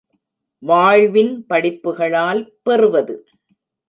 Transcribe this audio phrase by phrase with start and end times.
[0.63, 3.15] வாழ்வின் படிப்புகளால் பெறுவது.